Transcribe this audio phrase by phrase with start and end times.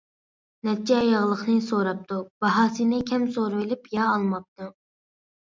[0.69, 2.17] نەچچە ياغلىقنى سوراپتۇ،
[2.47, 4.73] باھاسىنى كەم سورىۋېلىپ يا ئالماپتۇ.